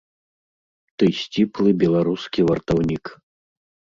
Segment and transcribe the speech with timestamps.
[1.01, 3.03] Ты сціплы беларускі вартаўнік.